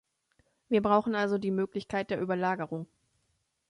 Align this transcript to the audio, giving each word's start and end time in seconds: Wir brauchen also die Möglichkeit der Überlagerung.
Wir 0.67 0.81
brauchen 0.81 1.13
also 1.13 1.37
die 1.37 1.51
Möglichkeit 1.51 2.09
der 2.09 2.19
Überlagerung. 2.19 2.87